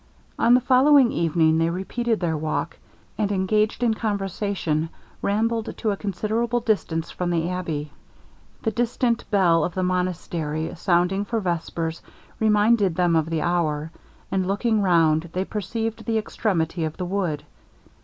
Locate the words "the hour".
13.29-13.91